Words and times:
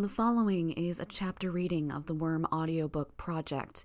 The 0.00 0.08
following 0.08 0.70
is 0.70 1.00
a 1.00 1.04
chapter 1.04 1.50
reading 1.50 1.90
of 1.90 2.06
the 2.06 2.14
Worm 2.14 2.46
audiobook 2.52 3.16
project. 3.16 3.84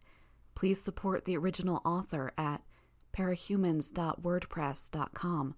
Please 0.53 0.79
support 0.79 1.25
the 1.25 1.35
original 1.35 1.81
author 1.83 2.31
at 2.37 2.61
parahumans.wordpress.com 3.17 5.55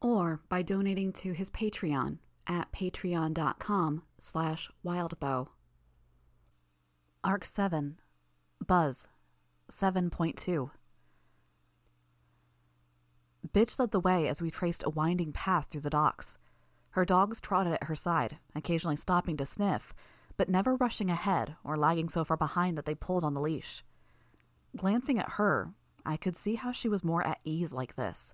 or 0.00 0.40
by 0.48 0.62
donating 0.62 1.12
to 1.12 1.32
his 1.32 1.50
Patreon 1.50 2.18
at 2.46 2.70
patreon.com 2.70 4.04
slash 4.20 4.70
wildbow. 4.84 5.48
Arc 7.24 7.44
7 7.44 7.98
Buzz 8.64 9.08
7.2 9.68 10.70
Bitch 13.52 13.78
led 13.80 13.90
the 13.90 13.98
way 13.98 14.28
as 14.28 14.40
we 14.40 14.52
traced 14.52 14.84
a 14.86 14.90
winding 14.90 15.32
path 15.32 15.66
through 15.68 15.80
the 15.80 15.90
docks. 15.90 16.38
Her 16.96 17.04
dogs 17.04 17.42
trotted 17.42 17.74
at 17.74 17.84
her 17.84 17.94
side, 17.94 18.38
occasionally 18.54 18.96
stopping 18.96 19.36
to 19.36 19.44
sniff, 19.44 19.92
but 20.38 20.48
never 20.48 20.76
rushing 20.76 21.10
ahead 21.10 21.54
or 21.62 21.76
lagging 21.76 22.08
so 22.08 22.24
far 22.24 22.38
behind 22.38 22.78
that 22.78 22.86
they 22.86 22.94
pulled 22.94 23.22
on 23.22 23.34
the 23.34 23.40
leash. 23.42 23.84
Glancing 24.74 25.18
at 25.18 25.32
her, 25.32 25.74
I 26.06 26.16
could 26.16 26.34
see 26.34 26.54
how 26.54 26.72
she 26.72 26.88
was 26.88 27.04
more 27.04 27.22
at 27.26 27.40
ease 27.44 27.74
like 27.74 27.96
this. 27.96 28.32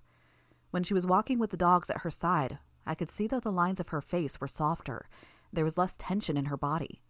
When 0.71 0.81
she 0.81 0.93
was 0.93 1.05
walking 1.05 1.39
with 1.39 1.49
the 1.49 1.57
dogs 1.57 1.89
at 1.89 2.03
her 2.03 2.09
side, 2.09 2.57
I 2.85 2.95
could 2.95 3.11
see 3.11 3.27
that 3.27 3.43
the 3.43 3.51
lines 3.51 3.81
of 3.81 3.89
her 3.89 3.99
face 3.99 4.39
were 4.39 4.47
softer. 4.47 5.09
There 5.51 5.65
was 5.65 5.77
less 5.77 5.97
tension 5.97 6.37
in 6.37 6.45
her 6.45 6.55
body. 6.55 7.01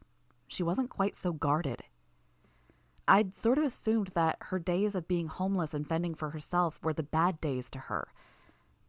She 0.48 0.64
wasn't 0.64 0.90
quite 0.90 1.16
so 1.16 1.34
guarded. 1.34 1.84
I'd 3.08 3.36
sort 3.36 3.60
of 3.60 3.64
assumed 3.64 4.08
that 4.16 4.38
her 4.46 4.58
days 4.58 4.96
of 4.96 5.08
being 5.08 5.28
homeless 5.28 5.76
and 5.76 5.88
fending 5.88 6.16
for 6.16 6.32
herself 6.32 6.80
were 6.82 6.94
the 6.94 7.04
bad 7.04 7.40
days 7.40 7.70
to 7.70 7.80
her, 7.80 8.08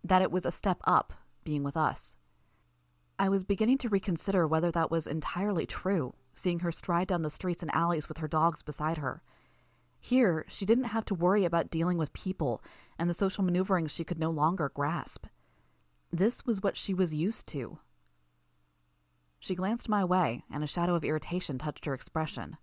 that 0.02 0.22
it 0.22 0.30
was 0.30 0.46
a 0.46 0.50
step 0.50 0.78
up 0.84 1.12
being 1.44 1.62
with 1.62 1.76
us. 1.76 2.16
I 3.18 3.28
was 3.28 3.44
beginning 3.44 3.78
to 3.78 3.88
reconsider 3.88 4.46
whether 4.46 4.70
that 4.72 4.90
was 4.90 5.06
entirely 5.06 5.66
true, 5.66 6.14
seeing 6.34 6.60
her 6.60 6.72
stride 6.72 7.06
down 7.06 7.22
the 7.22 7.30
streets 7.30 7.62
and 7.62 7.72
alleys 7.74 8.08
with 8.08 8.18
her 8.18 8.28
dogs 8.28 8.62
beside 8.62 8.98
her. 8.98 9.22
Here, 10.00 10.44
she 10.48 10.66
didn't 10.66 10.84
have 10.84 11.04
to 11.06 11.14
worry 11.14 11.44
about 11.44 11.70
dealing 11.70 11.96
with 11.96 12.12
people 12.12 12.62
and 12.98 13.08
the 13.08 13.14
social 13.14 13.44
maneuverings 13.44 13.92
she 13.92 14.04
could 14.04 14.18
no 14.18 14.30
longer 14.30 14.68
grasp. 14.68 15.26
This 16.12 16.44
was 16.44 16.60
what 16.60 16.76
she 16.76 16.92
was 16.92 17.14
used 17.14 17.46
to. 17.48 17.78
She 19.38 19.54
glanced 19.54 19.88
my 19.88 20.04
way, 20.04 20.44
and 20.50 20.64
a 20.64 20.66
shadow 20.66 20.94
of 20.94 21.04
irritation 21.04 21.58
touched 21.58 21.84
her 21.86 21.94
expression. 21.94 22.56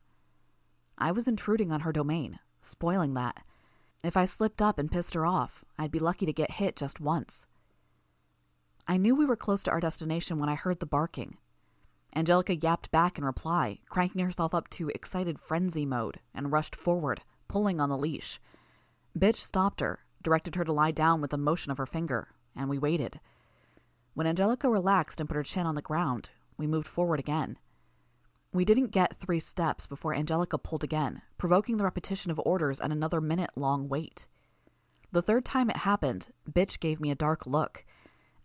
I 0.97 1.11
was 1.11 1.27
intruding 1.27 1.71
on 1.71 1.81
her 1.81 1.91
domain, 1.91 2.39
spoiling 2.59 3.13
that. 3.13 3.43
If 4.03 4.17
I 4.17 4.25
slipped 4.25 4.61
up 4.61 4.77
and 4.77 4.91
pissed 4.91 5.13
her 5.13 5.25
off, 5.25 5.63
I'd 5.77 5.91
be 5.91 5.99
lucky 5.99 6.25
to 6.25 6.33
get 6.33 6.52
hit 6.52 6.75
just 6.75 6.99
once. 6.99 7.47
I 8.87 8.97
knew 8.97 9.15
we 9.15 9.25
were 9.25 9.35
close 9.35 9.63
to 9.63 9.71
our 9.71 9.79
destination 9.79 10.39
when 10.39 10.49
I 10.49 10.55
heard 10.55 10.79
the 10.79 10.85
barking. 10.85 11.37
Angelica 12.15 12.55
yapped 12.55 12.91
back 12.91 13.17
in 13.17 13.23
reply, 13.23 13.79
cranking 13.89 14.23
herself 14.23 14.53
up 14.53 14.69
to 14.71 14.89
excited 14.89 15.39
frenzy 15.39 15.85
mode, 15.85 16.19
and 16.33 16.51
rushed 16.51 16.75
forward, 16.75 17.21
pulling 17.47 17.79
on 17.79 17.89
the 17.89 17.97
leash. 17.97 18.39
Bitch 19.17 19.37
stopped 19.37 19.79
her, 19.79 19.99
directed 20.21 20.55
her 20.55 20.65
to 20.65 20.73
lie 20.73 20.91
down 20.91 21.21
with 21.21 21.33
a 21.33 21.37
motion 21.37 21.71
of 21.71 21.77
her 21.77 21.85
finger, 21.85 22.29
and 22.55 22.69
we 22.69 22.77
waited. 22.77 23.19
When 24.13 24.27
Angelica 24.27 24.69
relaxed 24.69 25.19
and 25.19 25.29
put 25.29 25.35
her 25.35 25.43
chin 25.43 25.65
on 25.65 25.75
the 25.75 25.81
ground, 25.81 26.31
we 26.57 26.67
moved 26.67 26.87
forward 26.87 27.19
again. 27.19 27.57
We 28.52 28.65
didn't 28.65 28.91
get 28.91 29.15
three 29.15 29.39
steps 29.39 29.87
before 29.87 30.13
Angelica 30.13 30.57
pulled 30.57 30.83
again, 30.83 31.21
provoking 31.37 31.77
the 31.77 31.85
repetition 31.85 32.29
of 32.31 32.41
orders 32.43 32.81
and 32.81 32.91
another 32.91 33.21
minute 33.21 33.52
long 33.55 33.87
wait. 33.87 34.27
The 35.13 35.21
third 35.21 35.45
time 35.45 35.69
it 35.69 35.77
happened, 35.77 36.29
Bitch 36.49 36.79
gave 36.79 36.99
me 36.99 37.11
a 37.11 37.15
dark 37.15 37.47
look 37.47 37.85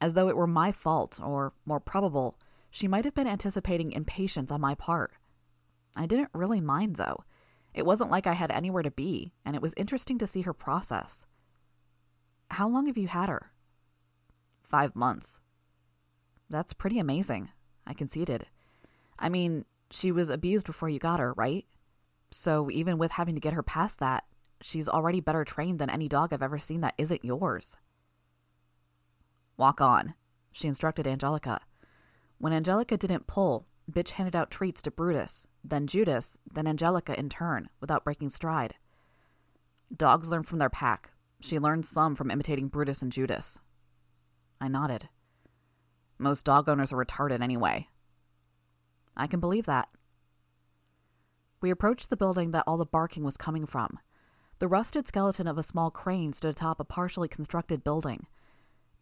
as 0.01 0.15
though 0.15 0.29
it 0.29 0.37
were 0.37 0.47
my 0.47 0.73
fault, 0.73 1.19
or, 1.23 1.53
more 1.65 1.81
probable, 1.81 2.39
she 2.71 2.89
might 2.89 3.05
have 3.05 3.15
been 3.15 3.27
anticipating 3.27 3.93
impatience 3.93 4.51
on 4.51 4.61
my 4.61 4.75
part. 4.75 5.13
I 5.97 6.07
didn't 6.07 6.31
really 6.35 6.61
mind, 6.61 6.97
though. 6.97 7.25
It 7.73 7.87
wasn't 7.87 8.11
like 8.11 8.27
I 8.27 8.35
had 8.35 8.51
anywhere 8.51 8.83
to 8.83 8.91
be, 8.91 9.33
and 9.45 9.57
it 9.57 9.63
was 9.63 9.75
interesting 9.77 10.19
to 10.19 10.27
see 10.27 10.43
her 10.43 10.53
process. 10.53 11.25
How 12.51 12.69
long 12.69 12.87
have 12.87 12.99
you 12.99 13.09
had 13.09 13.29
her? 13.29 13.53
Five 14.63 14.95
months. 14.95 15.41
That's 16.49 16.73
pretty 16.73 16.99
amazing, 16.99 17.51
I 17.87 17.95
conceded. 17.95 18.47
I 19.19 19.29
mean, 19.29 19.65
she 19.91 20.13
was 20.13 20.31
abused 20.31 20.67
before 20.67 20.89
you 20.89 20.99
got 20.99 21.21
her, 21.21 21.33
right? 21.35 21.65
So 22.31 22.71
even 22.71 22.99
with 22.99 23.13
having 23.13 23.35
to 23.35 23.41
get 23.41 23.55
her 23.55 23.63
past 23.63 23.99
that, 24.01 24.25
she's 24.61 24.89
already 24.89 25.21
better 25.21 25.45
trained 25.45 25.79
than 25.79 25.91
any 25.91 26.09
dog 26.09 26.33
I've 26.33 26.43
ever 26.43 26.59
seen 26.59 26.81
that 26.83 26.95
isn't 26.99 27.25
yours. 27.25 27.77
Walk 29.57 29.81
on, 29.81 30.15
she 30.53 30.69
instructed 30.69 31.07
Angelica. 31.07 31.61
When 32.39 32.53
Angelica 32.53 32.97
didn't 32.97 33.27
pull, 33.27 33.67
Bitch 33.91 34.11
handed 34.11 34.35
out 34.35 34.51
treats 34.51 34.83
to 34.83 34.91
Brutus, 34.91 35.47
then 35.65 35.87
Judas, 35.87 36.39
then 36.53 36.67
Angelica 36.67 37.19
in 37.19 37.29
turn, 37.29 37.69
without 37.81 38.05
breaking 38.05 38.31
stride. 38.31 38.75
Dogs 39.95 40.33
learn 40.33 40.43
from 40.43 40.59
their 40.59 40.71
pack. 40.71 41.13
She 41.41 41.59
learned 41.59 41.87
some 41.87 42.15
from 42.15 42.31
imitating 42.31 42.69
Brutus 42.69 43.03
and 43.03 43.13
Judas. 43.13 43.61
I 44.61 44.69
nodded. 44.69 45.09
Most 46.19 46.45
dog 46.45 46.69
owners 46.69 46.93
are 46.93 47.05
retarded 47.05 47.43
anyway. 47.43 47.89
I 49.17 49.27
can 49.27 49.41
believe 49.41 49.67
that. 49.67 49.89
We 51.61 51.71
approached 51.71 52.11
the 52.11 52.17
building 52.17 52.51
that 52.51 52.65
all 52.67 52.77
the 52.77 52.85
barking 52.85 53.25
was 53.25 53.37
coming 53.37 53.67
from. 53.67 53.99
The 54.59 54.69
rusted 54.69 55.07
skeleton 55.07 55.47
of 55.47 55.59
a 55.59 55.63
small 55.63 55.91
crane 55.91 56.33
stood 56.33 56.51
atop 56.51 56.81
a 56.81 56.85
partially 56.85 57.29
constructed 57.29 57.85
building. 57.85 58.27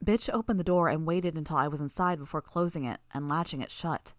Bitch 0.05 0.29
opened 0.33 0.61
the 0.61 0.65
door 0.65 0.89
and 0.89 1.07
waited 1.07 1.37
until 1.37 1.57
I 1.57 1.69
was 1.69 1.81
inside 1.81 2.19
before 2.19 2.43
closing 2.43 2.85
it 2.85 3.01
and 3.13 3.29
latching 3.29 3.61
it 3.61 3.71
shut. 3.71 4.13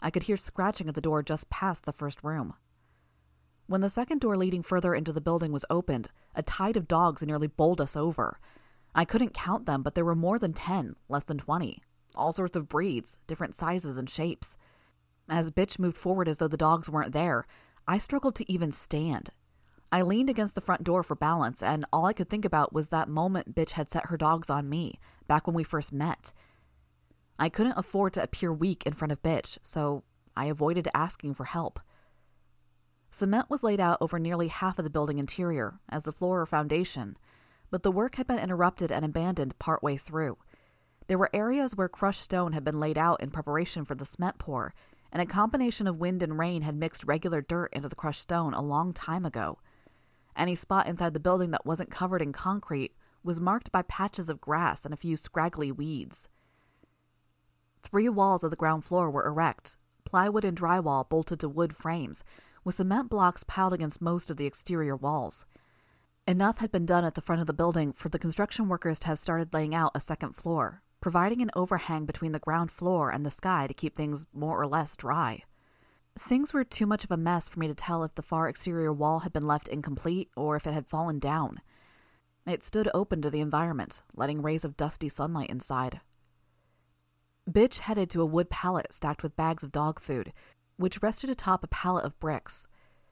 I 0.00 0.10
could 0.10 0.24
hear 0.24 0.36
scratching 0.36 0.88
at 0.88 0.94
the 0.94 1.00
door 1.00 1.22
just 1.22 1.50
past 1.50 1.84
the 1.84 1.92
first 1.92 2.24
room. 2.24 2.54
When 3.66 3.80
the 3.80 3.88
second 3.88 4.20
door 4.20 4.36
leading 4.36 4.62
further 4.62 4.94
into 4.94 5.12
the 5.12 5.20
building 5.20 5.52
was 5.52 5.64
opened, 5.70 6.08
a 6.34 6.42
tide 6.42 6.76
of 6.76 6.88
dogs 6.88 7.22
nearly 7.22 7.46
bowled 7.46 7.80
us 7.80 7.96
over. 7.96 8.40
I 8.94 9.04
couldn't 9.04 9.32
count 9.32 9.66
them, 9.66 9.82
but 9.82 9.94
there 9.94 10.04
were 10.04 10.16
more 10.16 10.38
than 10.38 10.52
ten, 10.52 10.96
less 11.08 11.24
than 11.24 11.38
twenty. 11.38 11.82
All 12.14 12.32
sorts 12.32 12.56
of 12.56 12.68
breeds, 12.68 13.18
different 13.26 13.54
sizes 13.54 13.96
and 13.96 14.10
shapes. 14.10 14.56
As 15.28 15.50
Bitch 15.52 15.78
moved 15.78 15.96
forward 15.96 16.28
as 16.28 16.38
though 16.38 16.48
the 16.48 16.56
dogs 16.56 16.90
weren't 16.90 17.12
there, 17.12 17.46
I 17.86 17.98
struggled 17.98 18.34
to 18.36 18.52
even 18.52 18.72
stand. 18.72 19.30
I 19.94 20.00
leaned 20.00 20.30
against 20.30 20.54
the 20.54 20.62
front 20.62 20.84
door 20.84 21.02
for 21.02 21.14
balance, 21.14 21.62
and 21.62 21.84
all 21.92 22.06
I 22.06 22.14
could 22.14 22.30
think 22.30 22.46
about 22.46 22.72
was 22.72 22.88
that 22.88 23.10
moment 23.10 23.54
Bitch 23.54 23.72
had 23.72 23.90
set 23.90 24.06
her 24.06 24.16
dogs 24.16 24.48
on 24.48 24.70
me, 24.70 24.98
back 25.28 25.46
when 25.46 25.54
we 25.54 25.64
first 25.64 25.92
met. 25.92 26.32
I 27.38 27.50
couldn't 27.50 27.76
afford 27.76 28.14
to 28.14 28.22
appear 28.22 28.50
weak 28.54 28.86
in 28.86 28.94
front 28.94 29.12
of 29.12 29.22
Bitch, 29.22 29.58
so 29.62 30.04
I 30.34 30.46
avoided 30.46 30.88
asking 30.94 31.34
for 31.34 31.44
help. 31.44 31.78
Cement 33.10 33.50
was 33.50 33.62
laid 33.62 33.80
out 33.80 33.98
over 34.00 34.18
nearly 34.18 34.48
half 34.48 34.78
of 34.78 34.84
the 34.84 34.90
building 34.90 35.18
interior 35.18 35.78
as 35.90 36.04
the 36.04 36.12
floor 36.12 36.40
or 36.40 36.46
foundation, 36.46 37.18
but 37.70 37.82
the 37.82 37.92
work 37.92 38.14
had 38.14 38.26
been 38.26 38.38
interrupted 38.38 38.90
and 38.90 39.04
abandoned 39.04 39.58
partway 39.58 39.98
through. 39.98 40.38
There 41.06 41.18
were 41.18 41.28
areas 41.34 41.76
where 41.76 41.90
crushed 41.90 42.22
stone 42.22 42.52
had 42.52 42.64
been 42.64 42.80
laid 42.80 42.96
out 42.96 43.22
in 43.22 43.30
preparation 43.30 43.84
for 43.84 43.94
the 43.94 44.06
cement 44.06 44.38
pour, 44.38 44.72
and 45.12 45.20
a 45.20 45.26
combination 45.26 45.86
of 45.86 45.98
wind 45.98 46.22
and 46.22 46.38
rain 46.38 46.62
had 46.62 46.74
mixed 46.74 47.04
regular 47.04 47.42
dirt 47.42 47.70
into 47.74 47.90
the 47.90 47.94
crushed 47.96 48.22
stone 48.22 48.54
a 48.54 48.62
long 48.62 48.94
time 48.94 49.26
ago. 49.26 49.58
Any 50.36 50.54
spot 50.54 50.86
inside 50.86 51.14
the 51.14 51.20
building 51.20 51.50
that 51.50 51.66
wasn't 51.66 51.90
covered 51.90 52.22
in 52.22 52.32
concrete 52.32 52.94
was 53.22 53.40
marked 53.40 53.70
by 53.70 53.82
patches 53.82 54.28
of 54.28 54.40
grass 54.40 54.84
and 54.84 54.92
a 54.92 54.96
few 54.96 55.16
scraggly 55.16 55.70
weeds. 55.70 56.28
Three 57.82 58.08
walls 58.08 58.42
of 58.42 58.50
the 58.50 58.56
ground 58.56 58.84
floor 58.84 59.10
were 59.10 59.26
erect, 59.26 59.76
plywood 60.04 60.44
and 60.44 60.56
drywall 60.56 61.08
bolted 61.08 61.40
to 61.40 61.48
wood 61.48 61.74
frames, 61.74 62.24
with 62.64 62.76
cement 62.76 63.10
blocks 63.10 63.44
piled 63.44 63.72
against 63.72 64.00
most 64.00 64.30
of 64.30 64.36
the 64.36 64.46
exterior 64.46 64.96
walls. 64.96 65.44
Enough 66.26 66.58
had 66.58 66.70
been 66.70 66.86
done 66.86 67.04
at 67.04 67.16
the 67.16 67.20
front 67.20 67.40
of 67.40 67.48
the 67.48 67.52
building 67.52 67.92
for 67.92 68.08
the 68.08 68.18
construction 68.18 68.68
workers 68.68 69.00
to 69.00 69.08
have 69.08 69.18
started 69.18 69.52
laying 69.52 69.74
out 69.74 69.90
a 69.94 70.00
second 70.00 70.34
floor, 70.34 70.82
providing 71.00 71.42
an 71.42 71.50
overhang 71.56 72.06
between 72.06 72.30
the 72.30 72.38
ground 72.38 72.70
floor 72.70 73.10
and 73.10 73.26
the 73.26 73.30
sky 73.30 73.66
to 73.66 73.74
keep 73.74 73.96
things 73.96 74.26
more 74.32 74.60
or 74.60 74.66
less 74.68 74.96
dry. 74.96 75.42
Things 76.18 76.52
were 76.52 76.64
too 76.64 76.86
much 76.86 77.04
of 77.04 77.10
a 77.10 77.16
mess 77.16 77.48
for 77.48 77.58
me 77.58 77.68
to 77.68 77.74
tell 77.74 78.04
if 78.04 78.14
the 78.14 78.22
far 78.22 78.48
exterior 78.48 78.92
wall 78.92 79.20
had 79.20 79.32
been 79.32 79.46
left 79.46 79.68
incomplete 79.68 80.28
or 80.36 80.56
if 80.56 80.66
it 80.66 80.74
had 80.74 80.86
fallen 80.86 81.18
down. 81.18 81.60
It 82.46 82.62
stood 82.62 82.90
open 82.92 83.22
to 83.22 83.30
the 83.30 83.40
environment, 83.40 84.02
letting 84.14 84.42
rays 84.42 84.64
of 84.64 84.76
dusty 84.76 85.08
sunlight 85.08 85.48
inside. 85.48 86.00
Bitch 87.50 87.80
headed 87.80 88.10
to 88.10 88.20
a 88.20 88.26
wood 88.26 88.50
pallet 88.50 88.92
stacked 88.92 89.22
with 89.22 89.36
bags 89.36 89.64
of 89.64 89.72
dog 89.72 90.00
food, 90.00 90.32
which 90.76 91.00
rested 91.02 91.30
atop 91.30 91.64
a 91.64 91.68
pallet 91.68 92.04
of 92.04 92.18
bricks. 92.20 92.66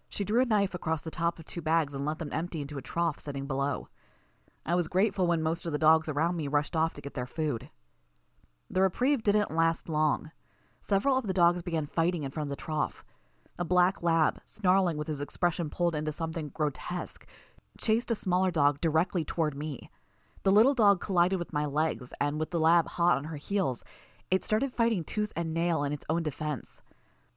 She 0.08 0.24
drew 0.24 0.42
a 0.42 0.46
knife 0.46 0.74
across 0.74 1.02
the 1.02 1.10
top 1.10 1.38
of 1.38 1.46
two 1.46 1.62
bags 1.62 1.94
and 1.94 2.04
let 2.04 2.18
them 2.18 2.32
empty 2.32 2.60
into 2.60 2.76
a 2.78 2.82
trough 2.82 3.18
sitting 3.18 3.46
below. 3.46 3.88
I 4.66 4.74
was 4.74 4.88
grateful 4.88 5.26
when 5.26 5.42
most 5.42 5.64
of 5.64 5.72
the 5.72 5.78
dogs 5.78 6.08
around 6.08 6.36
me 6.36 6.48
rushed 6.48 6.76
off 6.76 6.92
to 6.94 7.00
get 7.00 7.14
their 7.14 7.26
food. 7.26 7.70
The 8.68 8.82
reprieve 8.82 9.22
didn't 9.22 9.50
last 9.50 9.88
long. 9.88 10.32
Several 10.80 11.18
of 11.18 11.26
the 11.26 11.34
dogs 11.34 11.62
began 11.62 11.86
fighting 11.86 12.22
in 12.22 12.30
front 12.30 12.46
of 12.46 12.50
the 12.50 12.62
trough. 12.62 13.04
A 13.58 13.64
black 13.64 14.02
lab, 14.02 14.40
snarling 14.46 14.96
with 14.96 15.08
his 15.08 15.20
expression 15.20 15.68
pulled 15.68 15.94
into 15.94 16.12
something 16.12 16.48
grotesque, 16.48 17.26
chased 17.78 18.10
a 18.10 18.14
smaller 18.14 18.50
dog 18.50 18.80
directly 18.80 19.24
toward 19.24 19.54
me. 19.54 19.90
The 20.42 20.52
little 20.52 20.74
dog 20.74 21.00
collided 21.00 21.38
with 21.38 21.52
my 21.52 21.66
legs, 21.66 22.14
and 22.18 22.40
with 22.40 22.50
the 22.50 22.60
lab 22.60 22.88
hot 22.88 23.18
on 23.18 23.24
her 23.24 23.36
heels, 23.36 23.84
it 24.30 24.42
started 24.42 24.72
fighting 24.72 25.04
tooth 25.04 25.32
and 25.36 25.52
nail 25.52 25.84
in 25.84 25.92
its 25.92 26.06
own 26.08 26.22
defense. 26.22 26.80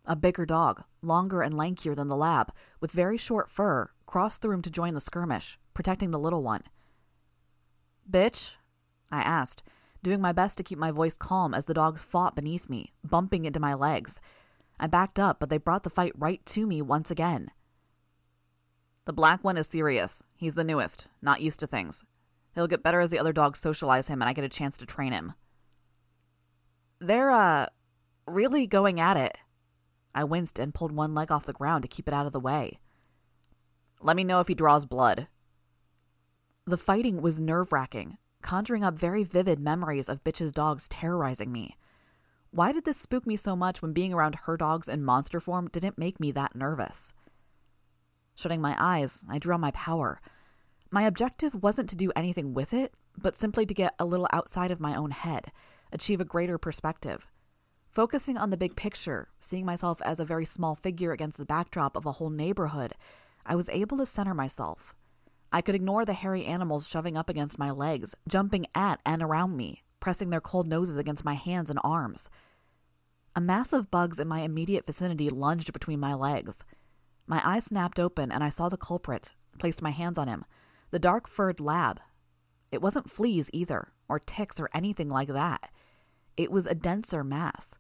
A 0.06 0.16
bigger 0.16 0.46
dog, 0.46 0.84
longer 1.02 1.42
and 1.42 1.54
lankier 1.54 1.96
than 1.96 2.08
the 2.08 2.16
lab, 2.16 2.54
with 2.80 2.92
very 2.92 3.18
short 3.18 3.50
fur, 3.50 3.90
crossed 4.06 4.42
the 4.42 4.50
room 4.50 4.62
to 4.62 4.70
join 4.70 4.94
the 4.94 5.02
skirmish, 5.02 5.60
protecting 5.74 6.12
the 6.12 6.20
little 6.20 6.44
one. 6.44 6.64
Bitch? 8.10 8.56
I 9.12 9.22
asked, 9.22 9.64
doing 10.04 10.22
my 10.22 10.32
best 10.32 10.58
to 10.58 10.64
keep 10.64 10.78
my 10.78 10.92
voice 10.92 11.16
calm 11.16 11.54
as 11.54 11.66
the 11.66 11.74
dogs 11.74 12.04
fought 12.04 12.36
beneath 12.36 12.70
me, 12.70 12.94
bumping 13.04 13.46
into 13.46 13.60
my 13.60 13.74
legs. 13.74 14.22
I 14.80 14.88
backed 14.88 15.20
up, 15.20 15.40
but 15.40 15.50
they 15.50 15.58
brought 15.58 15.84
the 15.84 15.90
fight 15.90 16.14
right 16.16 16.46
to 16.48 16.68
me 16.68 16.82
once 16.82 17.10
again. 17.10 17.52
The 19.06 19.14
black 19.14 19.44
one 19.44 19.58
is 19.58 19.68
serious. 19.68 20.24
He's 20.36 20.56
the 20.56 20.64
newest, 20.64 21.08
not 21.22 21.42
used 21.42 21.60
to 21.62 21.68
things. 21.68 22.04
He'll 22.56 22.68
get 22.68 22.84
better 22.84 23.00
as 23.00 23.12
the 23.12 23.20
other 23.20 23.34
dogs 23.34 23.60
socialize 23.60 24.08
him 24.08 24.22
and 24.22 24.30
I 24.30 24.34
get 24.34 24.46
a 24.46 24.50
chance 24.50 24.78
to 24.78 24.86
train 24.86 25.12
him. 25.12 25.34
They're, 27.00 27.32
uh, 27.32 27.68
really 28.26 28.68
going 28.68 29.00
at 29.00 29.18
it. 29.18 29.38
I 30.16 30.24
winced 30.24 30.60
and 30.60 30.74
pulled 30.74 30.92
one 30.92 31.14
leg 31.14 31.32
off 31.32 31.46
the 31.46 31.54
ground 31.54 31.82
to 31.84 31.88
keep 31.88 32.08
it 32.08 32.14
out 32.14 32.26
of 32.26 32.32
the 32.32 32.40
way. 32.40 32.80
Let 34.02 34.16
me 34.16 34.24
know 34.24 34.40
if 34.40 34.48
he 34.48 34.54
draws 34.54 34.86
blood. 34.86 35.28
The 36.66 36.78
fighting 36.78 37.22
was 37.22 37.40
nerve 37.40 37.72
wracking, 37.72 38.18
conjuring 38.44 38.84
up 38.84 38.94
very 38.94 39.24
vivid 39.24 39.60
memories 39.60 40.10
of 40.10 40.24
Bitch's 40.24 40.52
dogs 40.52 40.88
terrorizing 40.88 41.52
me. 41.52 41.78
Why 42.52 42.72
did 42.72 42.86
this 42.86 42.98
spook 42.98 43.26
me 43.26 43.36
so 43.36 43.56
much 43.56 43.82
when 43.82 43.94
being 43.94 44.14
around 44.14 44.36
her 44.44 44.58
dogs 44.58 44.88
in 44.88 45.04
monster 45.04 45.40
form 45.40 45.70
didn't 45.70 45.98
make 45.98 46.20
me 46.20 46.32
that 46.34 46.56
nervous? 46.56 47.14
Shutting 48.36 48.62
my 48.62 48.76
eyes, 48.78 49.26
I 49.28 49.40
drew 49.40 49.56
on 49.56 49.62
my 49.62 49.72
power. 49.72 50.22
My 50.92 51.02
objective 51.04 51.64
wasn't 51.64 51.90
to 51.90 51.96
do 51.96 52.12
anything 52.16 52.54
with 52.54 52.74
it, 52.74 52.94
but 53.18 53.36
simply 53.36 53.66
to 53.66 53.74
get 53.74 53.96
a 53.98 54.06
little 54.06 54.28
outside 54.32 54.70
of 54.70 54.80
my 54.80 54.96
own 54.96 55.10
head, 55.10 55.52
achieve 55.92 56.22
a 56.22 56.26
greater 56.26 56.60
perspective. 56.60 57.28
Focusing 57.90 58.38
on 58.38 58.50
the 58.50 58.58
big 58.58 58.76
picture, 58.76 59.30
seeing 59.40 59.66
myself 59.66 60.02
as 60.02 60.20
a 60.20 60.26
very 60.26 60.46
small 60.46 60.76
figure 60.76 61.12
against 61.12 61.38
the 61.38 61.46
backdrop 61.46 61.96
of 61.96 62.06
a 62.06 62.14
whole 62.14 62.32
neighborhood, 62.32 62.94
I 63.46 63.56
was 63.56 63.70
able 63.70 63.98
to 63.98 64.06
center 64.06 64.34
myself. 64.34 64.96
I 65.54 65.62
could 65.62 65.76
ignore 65.76 66.04
the 66.04 66.14
hairy 66.14 66.46
animals 66.46 66.88
shoving 66.88 67.16
up 67.16 67.30
against 67.30 67.60
my 67.60 67.70
legs, 67.70 68.16
jumping 68.28 68.66
at 68.74 69.00
and 69.06 69.22
around 69.22 69.56
me, 69.56 69.84
pressing 70.00 70.32
their 70.32 70.42
cold 70.42 70.68
noses 70.68 70.98
against 70.98 71.24
my 71.24 71.36
hands 71.36 71.70
and 71.70 71.80
arms. 71.84 72.28
A 73.36 73.42
mass 73.42 73.72
of 73.72 73.92
bugs 73.92 74.20
in 74.20 74.28
my 74.28 74.42
immediate 74.42 74.88
vicinity 74.88 75.30
lunged 75.30 75.72
between 75.72 76.00
my 76.00 76.16
legs. 76.16 76.66
My 77.28 77.40
eyes 77.48 77.66
snapped 77.66 78.00
open 78.00 78.32
and 78.32 78.44
I 78.44 78.50
saw 78.50 78.68
the 78.68 78.78
culprit, 78.78 79.36
placed 79.60 79.84
my 79.84 79.92
hands 79.92 80.18
on 80.18 80.28
him, 80.28 80.44
the 80.90 81.00
dark 81.00 81.28
furred 81.28 81.60
lab. 81.60 82.00
It 82.72 82.82
wasn't 82.82 83.12
fleas 83.12 83.52
either, 83.54 83.90
or 84.10 84.18
ticks 84.20 84.60
or 84.60 84.70
anything 84.74 85.10
like 85.10 85.30
that. 85.30 85.70
It 86.36 86.52
was 86.52 86.66
a 86.66 86.76
denser 86.76 87.24
mass. 87.24 87.78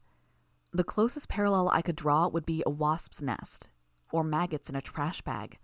The 0.72 0.84
closest 0.84 1.28
parallel 1.28 1.70
I 1.70 1.82
could 1.82 1.96
draw 1.96 2.28
would 2.28 2.46
be 2.46 2.62
a 2.66 2.70
wasp's 2.70 3.22
nest 3.22 3.70
or 4.12 4.24
maggots 4.24 4.70
in 4.70 4.76
a 4.76 4.82
trash 4.82 5.22
bag. 5.22 5.58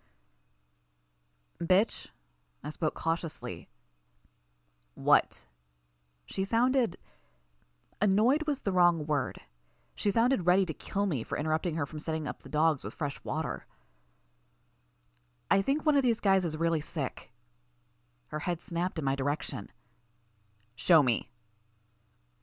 Bitch, 1.61 2.07
I 2.63 2.69
spoke 2.69 2.93
cautiously. 2.93 3.67
What? 4.95 5.45
She 6.25 6.45
sounded. 6.45 6.97
Annoyed 8.01 8.43
was 8.47 8.61
the 8.61 8.71
wrong 8.71 9.05
word. 9.05 9.41
She 9.93 10.09
sounded 10.09 10.47
ready 10.47 10.65
to 10.65 10.73
kill 10.73 11.05
me 11.05 11.23
for 11.23 11.37
interrupting 11.37 11.75
her 11.75 11.85
from 11.85 11.99
setting 11.99 12.27
up 12.27 12.43
the 12.43 12.49
dogs 12.49 12.85
with 12.85 12.93
fresh 12.93 13.21
water. 13.25 13.65
I 15.51 15.61
think 15.61 15.85
one 15.85 15.97
of 15.97 16.03
these 16.03 16.21
guys 16.21 16.45
is 16.45 16.55
really 16.55 16.79
sick. 16.79 17.33
Her 18.27 18.39
head 18.39 18.61
snapped 18.61 18.97
in 18.97 19.03
my 19.03 19.15
direction. 19.15 19.69
Show 20.75 21.03
me. 21.03 21.29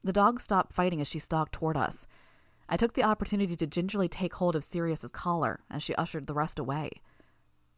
The 0.05 0.13
dog 0.13 0.41
stopped 0.41 0.75
fighting 0.75 1.01
as 1.01 1.09
she 1.09 1.19
stalked 1.19 1.53
toward 1.53 1.77
us. 1.77 2.07
I 2.69 2.77
took 2.77 2.93
the 2.93 3.03
opportunity 3.03 3.57
to 3.57 3.67
gingerly 3.67 4.09
take 4.09 4.35
hold 4.35 4.55
of 4.55 4.63
Sirius's 4.63 5.11
collar 5.11 5.61
as 5.71 5.83
she 5.83 5.95
ushered 5.95 6.27
the 6.27 6.35
rest 6.35 6.59
away. 6.59 6.91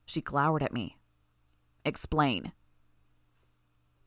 She 0.05 0.21
glowered 0.21 0.65
at 0.65 0.73
me. 0.73 0.98
Explain. 1.85 2.53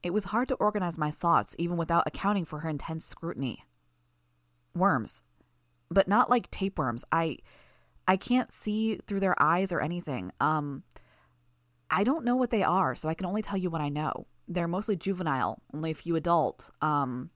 It 0.03 0.13
was 0.13 0.25
hard 0.25 0.47
to 0.47 0.55
organize 0.55 0.97
my 0.97 1.11
thoughts 1.11 1.55
even 1.59 1.77
without 1.77 2.03
accounting 2.07 2.45
for 2.45 2.59
her 2.59 2.69
intense 2.69 3.05
scrutiny. 3.05 3.65
Worms. 4.73 5.23
But 5.89 6.07
not 6.07 6.29
like 6.29 6.49
tapeworms. 6.49 7.05
I 7.11 7.37
I 8.07 8.17
can't 8.17 8.51
see 8.51 8.99
through 9.07 9.19
their 9.19 9.41
eyes 9.41 9.71
or 9.71 9.79
anything. 9.79 10.31
Um 10.39 10.83
I 11.89 12.03
don't 12.03 12.25
know 12.25 12.37
what 12.37 12.49
they 12.49 12.63
are, 12.63 12.95
so 12.95 13.09
I 13.09 13.13
can 13.13 13.25
only 13.25 13.41
tell 13.41 13.57
you 13.57 13.69
what 13.69 13.81
I 13.81 13.89
know. 13.89 14.25
They're 14.47 14.67
mostly 14.67 14.95
juvenile, 14.95 15.61
only 15.73 15.91
a 15.91 15.95
few 15.95 16.15
adult. 16.15 16.71
Um 16.81 17.29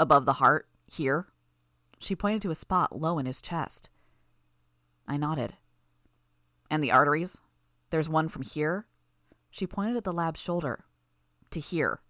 above 0.00 0.24
the 0.24 0.34
heart, 0.34 0.66
here, 0.86 1.28
she 2.00 2.16
pointed 2.16 2.42
to 2.42 2.50
a 2.50 2.54
spot 2.54 2.98
low 2.98 3.18
in 3.18 3.26
his 3.26 3.40
chest. 3.40 3.90
I 5.06 5.16
nodded. 5.16 5.54
And 6.70 6.82
the 6.82 6.92
arteries? 6.92 7.40
There's 7.90 8.08
one 8.08 8.28
from 8.28 8.42
here? 8.42 8.86
She 9.50 9.66
pointed 9.66 9.96
at 9.96 10.04
the 10.04 10.12
lab's 10.12 10.40
shoulder. 10.40 10.84
To 11.50 11.60
here. 11.60 12.00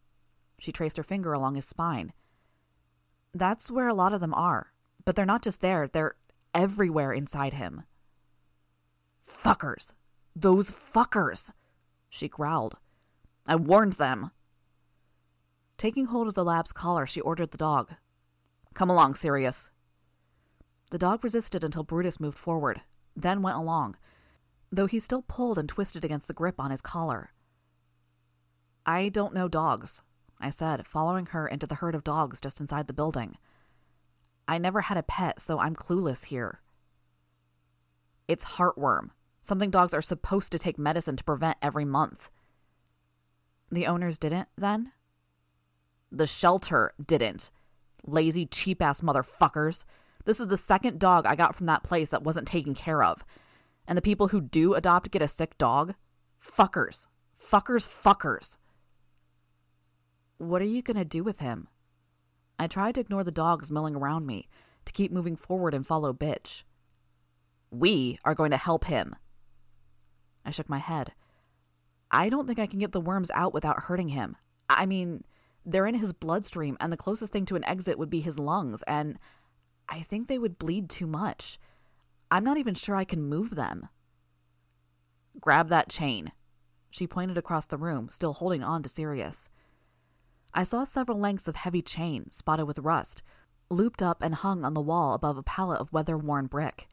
She 0.58 0.72
traced 0.72 0.98
her 0.98 1.02
finger 1.02 1.32
along 1.32 1.54
his 1.54 1.64
spine. 1.64 2.12
That's 3.32 3.70
where 3.70 3.88
a 3.88 3.94
lot 3.94 4.12
of 4.12 4.20
them 4.20 4.34
are. 4.34 4.72
But 5.04 5.16
they're 5.16 5.24
not 5.24 5.42
just 5.42 5.60
there, 5.60 5.88
they're 5.88 6.16
everywhere 6.54 7.12
inside 7.12 7.54
him. 7.54 7.84
Fuckers! 9.26 9.92
Those 10.36 10.70
fuckers! 10.70 11.52
She 12.10 12.28
growled. 12.28 12.76
I 13.46 13.56
warned 13.56 13.94
them. 13.94 14.30
Taking 15.78 16.06
hold 16.06 16.28
of 16.28 16.34
the 16.34 16.44
lab's 16.44 16.72
collar, 16.72 17.06
she 17.06 17.20
ordered 17.20 17.52
the 17.52 17.58
dog. 17.58 17.94
Come 18.74 18.90
along, 18.90 19.14
Sirius. 19.14 19.70
The 20.90 20.98
dog 20.98 21.24
resisted 21.24 21.64
until 21.64 21.84
Brutus 21.84 22.20
moved 22.20 22.38
forward, 22.38 22.82
then 23.16 23.42
went 23.42 23.56
along, 23.56 23.96
though 24.72 24.87
he 24.87 25.00
still 25.00 25.22
pulled 25.22 25.58
and 25.58 25.69
twisted 25.69 26.05
against 26.05 26.28
the 26.28 26.34
grip 26.34 26.56
on 26.58 26.70
his 26.70 26.81
collar. 26.82 27.32
I 28.87 29.08
don't 29.08 29.34
know 29.34 29.49
dogs, 29.49 30.02
I 30.40 30.50
said, 30.50 30.87
following 30.87 31.26
her 31.26 31.46
into 31.46 31.67
the 31.67 31.76
herd 31.76 31.94
of 31.94 32.05
dogs 32.05 32.40
just 32.40 32.61
inside 32.61 32.87
the 32.87 32.93
building. 32.93 33.37
I 34.49 34.58
never 34.58 34.82
had 34.82 34.96
a 34.96 35.02
pet, 35.02 35.40
so 35.40 35.58
I'm 35.58 35.76
clueless 35.76 36.26
here. 36.26 36.61
It's 38.26 38.44
heartworm, 38.56 39.11
something 39.40 39.70
dogs 39.70 39.93
are 39.93 40.02
supposed 40.02 40.52
to 40.52 40.58
take 40.58 40.78
medicine 40.78 41.16
to 41.16 41.25
prevent 41.25 41.58
every 41.61 41.84
month. 41.84 42.31
The 43.70 43.87
owners 43.87 44.19
didn't, 44.19 44.49
then? 44.56 44.93
The 46.11 46.26
shelter 46.26 46.93
didn't. 47.05 47.50
Lazy, 48.05 48.46
cheap 48.46 48.82
ass 48.82 49.00
motherfuckers. 49.00 49.84
This 50.25 50.40
is 50.40 50.49
the 50.49 50.56
second 50.56 50.99
dog 50.99 51.26
I 51.26 51.37
got 51.37 51.55
from 51.55 51.66
that 51.66 51.82
place 51.82 52.08
that 52.08 52.23
wasn't 52.23 52.49
taken 52.49 52.75
care 52.75 53.02
of. 53.02 53.25
And 53.90 53.97
the 53.97 54.02
people 54.02 54.28
who 54.28 54.40
do 54.40 54.75
adopt 54.75 55.11
get 55.11 55.20
a 55.20 55.26
sick 55.26 55.59
dog? 55.59 55.97
Fuckers. 56.40 57.09
Fuckers, 57.37 57.88
fuckers. 57.88 58.56
What 60.38 60.62
are 60.62 60.66
you 60.66 60.80
going 60.80 60.97
to 60.97 61.04
do 61.04 61.25
with 61.25 61.40
him? 61.40 61.66
I 62.56 62.68
tried 62.68 62.94
to 62.94 63.00
ignore 63.00 63.25
the 63.25 63.32
dogs 63.32 63.73
milling 63.73 63.97
around 63.97 64.26
me, 64.26 64.49
to 64.85 64.92
keep 64.92 65.11
moving 65.11 65.35
forward 65.35 65.75
and 65.75 65.85
follow 65.85 66.12
Bitch. 66.12 66.62
We 67.73 68.20
are 68.25 68.37
going 68.37 68.52
to 68.52 68.56
help 68.56 68.85
him. 68.85 69.16
I 70.44 70.52
shook 70.52 70.68
my 70.68 70.78
head. 70.78 71.12
I 72.12 72.28
don't 72.28 72.47
think 72.47 72.61
I 72.61 72.66
can 72.66 72.78
get 72.78 72.92
the 72.92 73.00
worms 73.00 73.32
out 73.35 73.52
without 73.52 73.80
hurting 73.85 74.11
him. 74.11 74.37
I 74.68 74.87
mean, 74.87 75.25
they're 75.66 75.87
in 75.87 75.97
his 75.97 76.12
bloodstream, 76.12 76.76
and 76.78 76.92
the 76.92 76.97
closest 76.97 77.32
thing 77.32 77.44
to 77.47 77.56
an 77.56 77.64
exit 77.64 77.99
would 77.99 78.11
be 78.11 78.20
his 78.20 78.38
lungs, 78.38 78.85
and 78.85 79.18
I 79.88 79.99
think 80.00 80.28
they 80.28 80.38
would 80.38 80.61
bleed 80.61 80.88
too 80.88 81.09
much. 81.09 81.59
I'm 82.30 82.44
not 82.44 82.58
even 82.58 82.75
sure 82.75 82.94
I 82.94 83.04
can 83.04 83.22
move 83.22 83.56
them. 83.56 83.88
Grab 85.40 85.68
that 85.68 85.88
chain. 85.88 86.32
She 86.90 87.06
pointed 87.06 87.38
across 87.38 87.66
the 87.66 87.78
room, 87.78 88.08
still 88.08 88.32
holding 88.32 88.62
on 88.62 88.82
to 88.82 88.88
Sirius. 88.88 89.49
I 90.52 90.64
saw 90.64 90.84
several 90.84 91.18
lengths 91.18 91.49
of 91.49 91.56
heavy 91.56 91.82
chain, 91.82 92.30
spotted 92.30 92.66
with 92.66 92.78
rust, 92.80 93.22
looped 93.68 94.02
up 94.02 94.22
and 94.22 94.34
hung 94.34 94.64
on 94.64 94.75
the 94.75 94.80
wall 94.80 95.14
above 95.14 95.37
a 95.37 95.42
pallet 95.42 95.80
of 95.80 95.92
weather 95.92 96.18
worn 96.18 96.46
brick. 96.46 96.88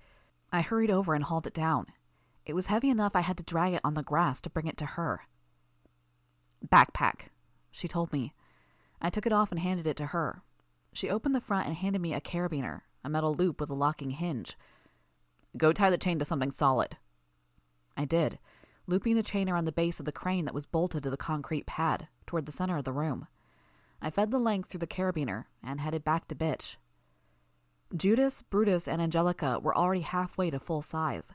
I 0.52 0.62
hurried 0.62 0.92
over 0.92 1.14
and 1.14 1.24
hauled 1.24 1.48
it 1.48 1.54
down. 1.54 1.88
It 2.46 2.54
was 2.54 2.68
heavy 2.68 2.90
enough 2.90 3.16
I 3.16 3.22
had 3.22 3.38
to 3.38 3.44
drag 3.44 3.74
it 3.74 3.82
on 3.84 3.96
the 3.96 4.04
grass 4.04 4.40
to 4.42 4.50
bring 4.50 4.68
it 4.68 4.78
to 4.78 4.86
her. 4.86 5.22
Backpack, 6.66 7.30
she 7.72 7.88
told 7.88 8.14
me. 8.14 8.34
I 9.02 9.10
took 9.10 9.26
it 9.26 9.34
off 9.34 9.52
and 9.52 9.60
handed 9.60 9.86
it 9.86 9.98
to 9.98 10.08
her. 10.08 10.42
She 10.94 11.10
opened 11.10 11.36
the 11.36 11.42
front 11.42 11.68
and 11.68 11.76
handed 11.76 12.02
me 12.02 12.14
a 12.14 12.22
carabiner, 12.22 12.82
a 13.04 13.10
metal 13.10 13.34
loop 13.34 13.60
with 13.60 13.70
a 13.70 13.76
locking 13.76 14.12
hinge. 14.12 14.56
Go 15.56 15.72
tie 15.72 15.90
the 15.90 15.98
chain 15.98 16.20
to 16.20 16.26
something 16.26 16.52
solid. 16.52 16.98
I 17.96 18.06
did, 18.06 18.40
looping 18.88 19.16
the 19.16 19.24
chain 19.24 19.50
around 19.50 19.66
the 19.66 19.72
base 19.72 20.00
of 20.00 20.06
the 20.06 20.12
crane 20.12 20.46
that 20.46 20.54
was 20.54 20.66
bolted 20.66 21.04
to 21.04 21.10
the 21.10 21.18
concrete 21.18 21.66
pad, 21.66 22.08
toward 22.26 22.46
the 22.46 22.52
center 22.52 22.78
of 22.78 22.84
the 22.84 22.94
room. 22.94 23.28
I 24.02 24.10
fed 24.10 24.32
the 24.32 24.40
length 24.40 24.70
through 24.70 24.80
the 24.80 24.88
carabiner 24.88 25.46
and 25.64 25.80
headed 25.80 26.04
back 26.04 26.28
to 26.28 26.36
Bitch. 26.36 26.76
Judas, 27.96 28.42
Brutus, 28.42 28.88
and 28.88 29.02
Angelica 29.02 29.60
were 29.60 29.76
already 29.76 30.02
halfway 30.02 30.50
to 30.50 30.60
full 30.60 30.82
size. 30.82 31.34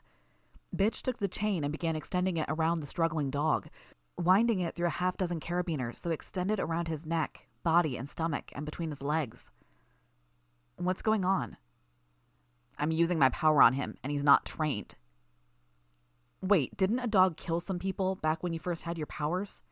Bitch 0.75 1.01
took 1.01 1.19
the 1.19 1.27
chain 1.27 1.63
and 1.63 1.71
began 1.71 1.95
extending 1.95 2.37
it 2.37 2.45
around 2.47 2.79
the 2.79 2.87
struggling 2.87 3.29
dog, 3.29 3.67
winding 4.17 4.59
it 4.59 4.75
through 4.75 4.87
a 4.87 4.91
half 4.91 5.17
dozen 5.17 5.39
carabiners 5.39 5.97
so 5.97 6.11
it 6.11 6.13
extended 6.13 6.59
around 6.59 6.87
his 6.87 7.05
neck, 7.05 7.47
body, 7.63 7.97
and 7.97 8.07
stomach, 8.07 8.51
and 8.53 8.65
between 8.65 8.89
his 8.89 9.01
legs. 9.01 9.51
What's 10.77 11.01
going 11.01 11.25
on? 11.25 11.57
I'm 12.77 12.91
using 12.91 13.19
my 13.19 13.29
power 13.29 13.61
on 13.61 13.73
him, 13.73 13.97
and 14.03 14.11
he's 14.11 14.23
not 14.23 14.45
trained. 14.45 14.95
Wait, 16.41 16.75
didn't 16.75 16.99
a 16.99 17.07
dog 17.07 17.37
kill 17.37 17.59
some 17.59 17.79
people 17.79 18.15
back 18.15 18.43
when 18.43 18.53
you 18.53 18.59
first 18.59 18.83
had 18.83 18.97
your 18.97 19.07
powers? 19.07 19.63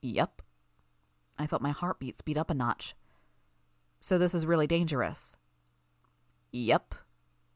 Yep. 0.00 0.42
I 1.38 1.46
felt 1.46 1.62
my 1.62 1.70
heartbeat 1.70 2.18
speed 2.18 2.38
up 2.38 2.50
a 2.50 2.54
notch. 2.54 2.94
So 4.00 4.18
this 4.18 4.34
is 4.34 4.46
really 4.46 4.66
dangerous. 4.66 5.36
Yep. 6.52 6.94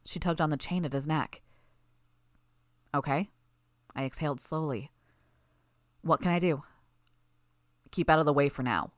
She 0.05 0.19
tugged 0.19 0.41
on 0.41 0.51
the 0.51 0.57
chain 0.57 0.85
at 0.85 0.93
his 0.93 1.07
neck. 1.07 1.43
Okay. 2.95 3.31
I 3.95 4.05
exhaled 4.05 4.41
slowly. 4.41 4.91
What 6.03 6.21
can 6.21 6.31
I 6.31 6.39
do? 6.39 6.63
Keep 7.91 8.11
out 8.11 8.19
of 8.19 8.27
the 8.27 8.33
way 8.33 8.49
for 8.49 8.63
now. 8.63 8.93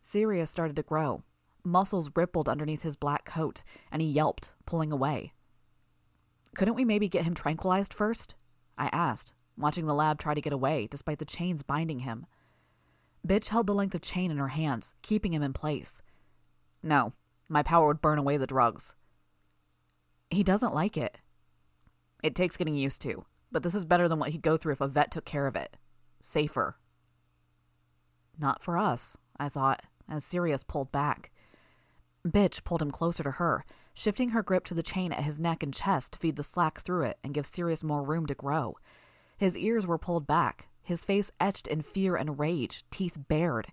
Sirius 0.00 0.50
started 0.50 0.76
to 0.76 0.82
grow. 0.82 1.22
Muscles 1.64 2.10
rippled 2.14 2.48
underneath 2.48 2.82
his 2.82 2.96
black 2.96 3.24
coat, 3.24 3.62
and 3.90 4.00
he 4.02 4.08
yelped, 4.08 4.54
pulling 4.66 4.92
away. 4.92 5.32
Couldn't 6.54 6.74
we 6.74 6.84
maybe 6.84 7.08
get 7.08 7.24
him 7.24 7.34
tranquilized 7.34 7.94
first? 7.94 8.34
I 8.76 8.88
asked, 8.92 9.34
watching 9.56 9.86
the 9.86 9.94
lab 9.94 10.18
try 10.18 10.34
to 10.34 10.40
get 10.40 10.52
away 10.52 10.88
despite 10.90 11.18
the 11.18 11.24
chains 11.24 11.62
binding 11.62 12.00
him. 12.00 12.26
Bitch 13.26 13.48
held 13.48 13.66
the 13.66 13.74
length 13.74 13.94
of 13.94 14.00
chain 14.00 14.30
in 14.30 14.38
her 14.38 14.48
hands, 14.48 14.94
keeping 15.02 15.34
him 15.34 15.42
in 15.42 15.52
place. 15.52 16.02
No, 16.82 17.12
my 17.48 17.62
power 17.62 17.86
would 17.88 18.00
burn 18.00 18.18
away 18.18 18.36
the 18.36 18.46
drugs. 18.46 18.94
He 20.30 20.42
doesn't 20.42 20.74
like 20.74 20.96
it. 20.96 21.18
It 22.22 22.34
takes 22.34 22.56
getting 22.56 22.76
used 22.76 23.02
to, 23.02 23.26
but 23.52 23.62
this 23.62 23.74
is 23.74 23.84
better 23.84 24.08
than 24.08 24.18
what 24.18 24.30
he'd 24.30 24.42
go 24.42 24.56
through 24.56 24.74
if 24.74 24.80
a 24.80 24.88
vet 24.88 25.10
took 25.10 25.24
care 25.24 25.46
of 25.46 25.56
it. 25.56 25.76
Safer. 26.20 26.76
Not 28.38 28.62
for 28.62 28.78
us, 28.78 29.16
I 29.38 29.48
thought, 29.48 29.82
as 30.08 30.24
Sirius 30.24 30.64
pulled 30.64 30.92
back. 30.92 31.30
Bitch 32.26 32.64
pulled 32.64 32.82
him 32.82 32.90
closer 32.90 33.22
to 33.22 33.32
her, 33.32 33.64
shifting 33.94 34.30
her 34.30 34.42
grip 34.42 34.64
to 34.66 34.74
the 34.74 34.82
chain 34.82 35.12
at 35.12 35.24
his 35.24 35.40
neck 35.40 35.62
and 35.62 35.72
chest 35.72 36.12
to 36.12 36.18
feed 36.18 36.36
the 36.36 36.42
slack 36.42 36.80
through 36.80 37.04
it 37.04 37.18
and 37.24 37.34
give 37.34 37.46
Sirius 37.46 37.82
more 37.82 38.02
room 38.02 38.26
to 38.26 38.34
grow. 38.34 38.76
His 39.36 39.56
ears 39.56 39.86
were 39.86 39.98
pulled 39.98 40.26
back, 40.26 40.68
his 40.82 41.04
face 41.04 41.30
etched 41.40 41.66
in 41.66 41.82
fear 41.82 42.16
and 42.16 42.38
rage, 42.38 42.84
teeth 42.90 43.18
bared. 43.28 43.68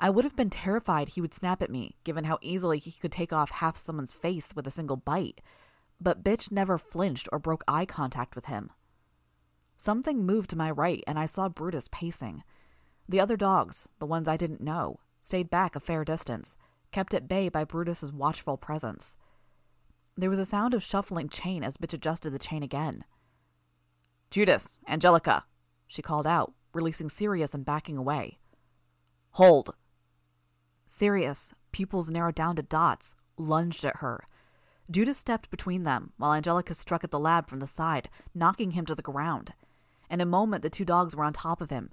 I 0.00 0.10
would 0.10 0.24
have 0.24 0.36
been 0.36 0.50
terrified 0.50 1.10
he 1.10 1.20
would 1.20 1.34
snap 1.34 1.62
at 1.62 1.70
me, 1.70 1.96
given 2.04 2.24
how 2.24 2.38
easily 2.40 2.78
he 2.78 2.92
could 2.92 3.12
take 3.12 3.32
off 3.32 3.50
half 3.50 3.76
someone's 3.76 4.12
face 4.12 4.54
with 4.54 4.66
a 4.66 4.70
single 4.72 4.96
bite. 4.96 5.40
But 6.00 6.22
Bitch 6.22 6.52
never 6.52 6.78
flinched 6.78 7.28
or 7.32 7.38
broke 7.38 7.64
eye 7.66 7.84
contact 7.84 8.34
with 8.34 8.46
him. 8.46 8.70
Something 9.76 10.26
moved 10.26 10.50
to 10.50 10.56
my 10.56 10.70
right, 10.70 11.02
and 11.06 11.18
I 11.18 11.26
saw 11.26 11.48
Brutus 11.48 11.88
pacing. 11.90 12.42
The 13.08 13.20
other 13.20 13.36
dogs, 13.36 13.90
the 13.98 14.06
ones 14.06 14.28
I 14.28 14.36
didn't 14.36 14.60
know, 14.60 15.00
stayed 15.20 15.50
back 15.50 15.74
a 15.74 15.80
fair 15.80 16.04
distance, 16.04 16.56
kept 16.92 17.14
at 17.14 17.28
bay 17.28 17.48
by 17.48 17.64
Brutus's 17.64 18.12
watchful 18.12 18.56
presence. 18.56 19.16
There 20.16 20.30
was 20.30 20.38
a 20.38 20.44
sound 20.44 20.74
of 20.74 20.82
shuffling 20.82 21.28
chain 21.28 21.62
as 21.62 21.76
Bitch 21.76 21.94
adjusted 21.94 22.30
the 22.30 22.38
chain 22.38 22.62
again. 22.62 23.04
Judas, 24.30 24.78
Angelica, 24.88 25.44
she 25.86 26.02
called 26.02 26.26
out, 26.26 26.52
releasing 26.72 27.08
Sirius 27.08 27.54
and 27.54 27.64
backing 27.64 27.96
away. 27.96 28.38
Hold. 29.32 29.74
Sirius, 30.86 31.54
pupils 31.72 32.10
narrowed 32.10 32.34
down 32.34 32.56
to 32.56 32.62
dots, 32.62 33.14
lunged 33.36 33.84
at 33.84 33.98
her. 33.98 34.24
Judas 34.90 35.18
stepped 35.18 35.50
between 35.50 35.82
them 35.82 36.12
while 36.16 36.34
Angelica 36.34 36.74
struck 36.74 37.04
at 37.04 37.10
the 37.10 37.18
lab 37.18 37.48
from 37.48 37.60
the 37.60 37.66
side, 37.66 38.08
knocking 38.34 38.72
him 38.72 38.86
to 38.86 38.94
the 38.94 39.02
ground. 39.02 39.52
In 40.10 40.20
a 40.20 40.26
moment, 40.26 40.62
the 40.62 40.70
two 40.70 40.84
dogs 40.84 41.14
were 41.14 41.24
on 41.24 41.32
top 41.32 41.60
of 41.60 41.70
him. 41.70 41.90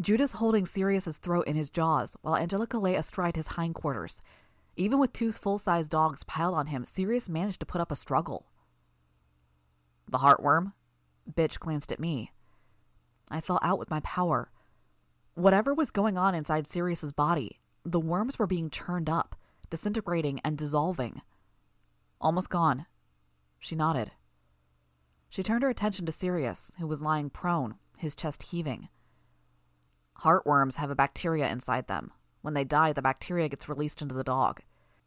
Judas 0.00 0.32
holding 0.32 0.64
Sirius's 0.64 1.18
throat 1.18 1.48
in 1.48 1.56
his 1.56 1.70
jaws, 1.70 2.16
while 2.22 2.36
Angelica 2.36 2.78
lay 2.78 2.94
astride 2.94 3.34
his 3.34 3.48
hindquarters. 3.48 4.22
Even 4.76 5.00
with 5.00 5.12
two 5.12 5.32
full 5.32 5.58
sized 5.58 5.90
dogs 5.90 6.22
piled 6.22 6.54
on 6.54 6.66
him, 6.66 6.84
Sirius 6.84 7.28
managed 7.28 7.58
to 7.60 7.66
put 7.66 7.80
up 7.80 7.90
a 7.90 7.96
struggle. 7.96 8.46
The 10.08 10.18
heartworm? 10.18 10.72
Bitch 11.30 11.58
glanced 11.58 11.90
at 11.90 11.98
me. 11.98 12.30
I 13.28 13.40
fell 13.40 13.58
out 13.60 13.78
with 13.78 13.90
my 13.90 14.00
power. 14.00 14.50
Whatever 15.34 15.74
was 15.74 15.90
going 15.90 16.16
on 16.16 16.34
inside 16.34 16.68
Sirius's 16.68 17.12
body, 17.12 17.60
the 17.84 18.00
worms 18.00 18.38
were 18.38 18.46
being 18.46 18.70
churned 18.70 19.10
up, 19.10 19.34
disintegrating 19.68 20.40
and 20.44 20.56
dissolving. 20.56 21.22
Almost 22.20 22.50
gone. 22.50 22.86
She 23.58 23.74
nodded. 23.74 24.12
She 25.28 25.42
turned 25.42 25.62
her 25.64 25.68
attention 25.68 26.06
to 26.06 26.12
Sirius, 26.12 26.70
who 26.78 26.86
was 26.86 27.02
lying 27.02 27.30
prone, 27.30 27.74
his 27.96 28.14
chest 28.14 28.44
heaving. 28.44 28.88
Heartworms 30.22 30.76
have 30.76 30.90
a 30.90 30.96
bacteria 30.96 31.48
inside 31.48 31.86
them. 31.86 32.12
When 32.42 32.54
they 32.54 32.64
die, 32.64 32.92
the 32.92 33.02
bacteria 33.02 33.48
gets 33.48 33.68
released 33.68 34.02
into 34.02 34.14
the 34.14 34.24
dog. 34.24 34.60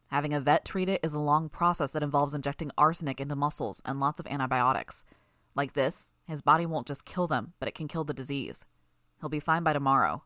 Having 0.07 0.33
a 0.33 0.39
vet 0.39 0.65
treat 0.65 0.89
it 0.89 0.99
is 1.03 1.13
a 1.13 1.19
long 1.19 1.49
process 1.49 1.91
that 1.91 2.03
involves 2.03 2.33
injecting 2.33 2.71
arsenic 2.77 3.19
into 3.19 3.35
muscles 3.35 3.81
and 3.85 3.99
lots 3.99 4.19
of 4.19 4.27
antibiotics. 4.27 5.03
Like 5.55 5.73
this, 5.73 6.13
his 6.25 6.41
body 6.41 6.65
won't 6.65 6.87
just 6.87 7.05
kill 7.05 7.27
them, 7.27 7.53
but 7.59 7.67
it 7.67 7.75
can 7.75 7.87
kill 7.87 8.03
the 8.03 8.13
disease. 8.13 8.65
He'll 9.19 9.29
be 9.29 9.39
fine 9.39 9.63
by 9.63 9.73
tomorrow. 9.73 10.23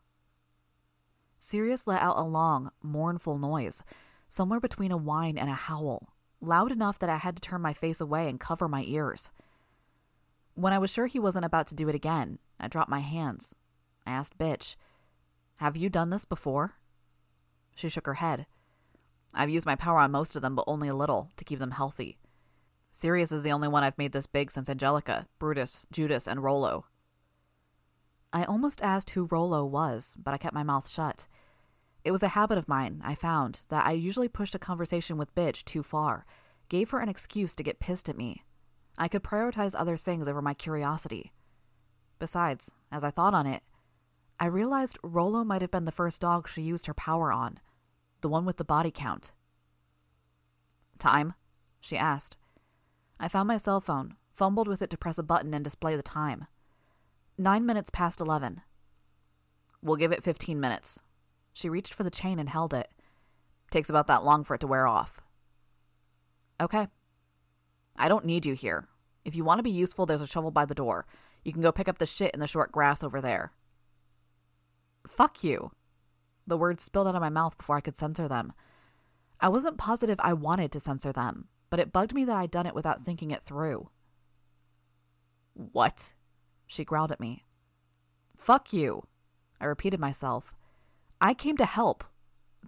Sirius 1.38 1.86
let 1.86 2.02
out 2.02 2.16
a 2.16 2.22
long, 2.22 2.70
mournful 2.82 3.38
noise, 3.38 3.82
somewhere 4.28 4.60
between 4.60 4.92
a 4.92 4.96
whine 4.96 5.36
and 5.36 5.50
a 5.50 5.54
howl, 5.54 6.14
loud 6.40 6.72
enough 6.72 6.98
that 7.00 7.10
I 7.10 7.16
had 7.16 7.36
to 7.36 7.42
turn 7.42 7.60
my 7.60 7.72
face 7.72 8.00
away 8.00 8.28
and 8.28 8.40
cover 8.40 8.68
my 8.68 8.84
ears. 8.86 9.30
When 10.54 10.72
I 10.72 10.78
was 10.78 10.90
sure 10.92 11.06
he 11.06 11.18
wasn't 11.18 11.44
about 11.44 11.66
to 11.68 11.74
do 11.74 11.88
it 11.88 11.94
again, 11.94 12.38
I 12.58 12.68
dropped 12.68 12.90
my 12.90 13.00
hands. 13.00 13.54
Asked 14.06 14.38
Bitch, 14.38 14.76
Have 15.56 15.76
you 15.76 15.88
done 15.88 16.10
this 16.10 16.24
before? 16.24 16.74
She 17.74 17.88
shook 17.88 18.06
her 18.06 18.14
head. 18.14 18.46
I've 19.34 19.50
used 19.50 19.66
my 19.66 19.74
power 19.74 19.98
on 19.98 20.12
most 20.12 20.36
of 20.36 20.42
them, 20.42 20.54
but 20.54 20.64
only 20.66 20.88
a 20.88 20.94
little, 20.94 21.30
to 21.36 21.44
keep 21.44 21.58
them 21.58 21.72
healthy. 21.72 22.16
Sirius 22.90 23.32
is 23.32 23.42
the 23.42 23.52
only 23.52 23.68
one 23.68 23.82
I've 23.82 23.98
made 23.98 24.12
this 24.12 24.26
big 24.26 24.50
since 24.50 24.70
Angelica, 24.70 25.26
Brutus, 25.38 25.86
Judas, 25.92 26.26
and 26.26 26.42
Rollo. 26.42 26.86
I 28.32 28.44
almost 28.44 28.82
asked 28.82 29.10
who 29.10 29.28
Rollo 29.30 29.64
was, 29.64 30.16
but 30.18 30.32
I 30.32 30.38
kept 30.38 30.54
my 30.54 30.62
mouth 30.62 30.88
shut. 30.88 31.26
It 32.04 32.12
was 32.12 32.22
a 32.22 32.28
habit 32.28 32.56
of 32.56 32.68
mine, 32.68 33.02
I 33.04 33.14
found, 33.14 33.66
that 33.68 33.84
I 33.84 33.92
usually 33.92 34.28
pushed 34.28 34.54
a 34.54 34.58
conversation 34.58 35.18
with 35.18 35.34
Bitch 35.34 35.64
too 35.64 35.82
far, 35.82 36.24
gave 36.68 36.90
her 36.90 37.00
an 37.00 37.08
excuse 37.08 37.54
to 37.56 37.62
get 37.62 37.80
pissed 37.80 38.08
at 38.08 38.16
me. 38.16 38.44
I 38.96 39.08
could 39.08 39.22
prioritize 39.22 39.74
other 39.76 39.96
things 39.96 40.28
over 40.28 40.40
my 40.40 40.54
curiosity. 40.54 41.32
Besides, 42.18 42.74
as 42.90 43.04
I 43.04 43.10
thought 43.10 43.34
on 43.34 43.46
it, 43.46 43.62
I 44.38 44.46
realized 44.46 44.98
Rollo 45.02 45.44
might 45.44 45.62
have 45.62 45.70
been 45.70 45.86
the 45.86 45.92
first 45.92 46.20
dog 46.20 46.48
she 46.48 46.62
used 46.62 46.86
her 46.86 46.94
power 46.94 47.32
on, 47.32 47.58
the 48.20 48.28
one 48.28 48.44
with 48.44 48.58
the 48.58 48.64
body 48.64 48.90
count. 48.90 49.32
Time? 50.98 51.34
she 51.80 51.96
asked. 51.96 52.36
I 53.18 53.28
found 53.28 53.48
my 53.48 53.56
cell 53.56 53.80
phone, 53.80 54.16
fumbled 54.34 54.68
with 54.68 54.82
it 54.82 54.90
to 54.90 54.98
press 54.98 55.18
a 55.18 55.22
button 55.22 55.54
and 55.54 55.64
display 55.64 55.96
the 55.96 56.02
time. 56.02 56.46
Nine 57.38 57.64
minutes 57.64 57.90
past 57.90 58.20
eleven. 58.20 58.60
We'll 59.82 59.96
give 59.96 60.12
it 60.12 60.24
fifteen 60.24 60.60
minutes. 60.60 61.00
She 61.52 61.68
reached 61.68 61.94
for 61.94 62.02
the 62.02 62.10
chain 62.10 62.38
and 62.38 62.48
held 62.48 62.74
it. 62.74 62.88
Takes 63.70 63.88
about 63.88 64.06
that 64.08 64.24
long 64.24 64.44
for 64.44 64.54
it 64.54 64.60
to 64.60 64.66
wear 64.66 64.86
off. 64.86 65.20
Okay. 66.60 66.88
I 67.96 68.08
don't 68.08 68.26
need 68.26 68.44
you 68.44 68.54
here. 68.54 68.88
If 69.24 69.34
you 69.34 69.44
want 69.44 69.58
to 69.58 69.62
be 69.62 69.70
useful, 69.70 70.06
there's 70.06 70.20
a 70.20 70.26
shovel 70.26 70.50
by 70.50 70.66
the 70.66 70.74
door. 70.74 71.06
You 71.44 71.52
can 71.52 71.62
go 71.62 71.72
pick 71.72 71.88
up 71.88 71.98
the 71.98 72.06
shit 72.06 72.34
in 72.34 72.40
the 72.40 72.46
short 72.46 72.72
grass 72.72 73.02
over 73.02 73.20
there. 73.20 73.52
Fuck 75.08 75.44
you. 75.44 75.72
The 76.46 76.56
words 76.56 76.82
spilled 76.82 77.08
out 77.08 77.14
of 77.14 77.20
my 77.20 77.28
mouth 77.28 77.58
before 77.58 77.76
I 77.76 77.80
could 77.80 77.96
censor 77.96 78.28
them. 78.28 78.52
I 79.40 79.48
wasn't 79.48 79.78
positive 79.78 80.18
I 80.20 80.32
wanted 80.32 80.72
to 80.72 80.80
censor 80.80 81.12
them, 81.12 81.48
but 81.70 81.80
it 81.80 81.92
bugged 81.92 82.14
me 82.14 82.24
that 82.24 82.36
I'd 82.36 82.50
done 82.50 82.66
it 82.66 82.74
without 82.74 83.00
thinking 83.00 83.30
it 83.30 83.42
through. 83.42 83.90
What? 85.54 86.14
She 86.66 86.84
growled 86.84 87.12
at 87.12 87.20
me. 87.20 87.44
Fuck 88.36 88.72
you. 88.72 89.06
I 89.60 89.66
repeated 89.66 90.00
myself. 90.00 90.54
I 91.20 91.34
came 91.34 91.56
to 91.56 91.64
help. 91.64 92.04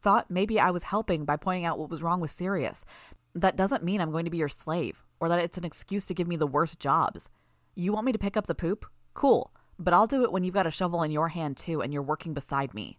Thought 0.00 0.30
maybe 0.30 0.58
I 0.58 0.70
was 0.70 0.84
helping 0.84 1.24
by 1.24 1.36
pointing 1.36 1.64
out 1.64 1.78
what 1.78 1.90
was 1.90 2.02
wrong 2.02 2.20
with 2.20 2.30
Sirius. 2.30 2.84
That 3.34 3.56
doesn't 3.56 3.84
mean 3.84 4.00
I'm 4.00 4.10
going 4.10 4.24
to 4.24 4.30
be 4.30 4.38
your 4.38 4.48
slave, 4.48 5.04
or 5.20 5.28
that 5.28 5.38
it's 5.38 5.58
an 5.58 5.64
excuse 5.64 6.06
to 6.06 6.14
give 6.14 6.28
me 6.28 6.36
the 6.36 6.46
worst 6.46 6.80
jobs. 6.80 7.28
You 7.74 7.92
want 7.92 8.06
me 8.06 8.12
to 8.12 8.18
pick 8.18 8.36
up 8.36 8.46
the 8.46 8.54
poop? 8.54 8.86
Cool, 9.14 9.52
but 9.78 9.94
I'll 9.94 10.06
do 10.06 10.24
it 10.24 10.32
when 10.32 10.44
you've 10.44 10.54
got 10.54 10.66
a 10.66 10.70
shovel 10.70 11.02
in 11.02 11.10
your 11.10 11.28
hand 11.28 11.56
too 11.56 11.80
and 11.80 11.92
you're 11.92 12.02
working 12.02 12.34
beside 12.34 12.74
me. 12.74 12.98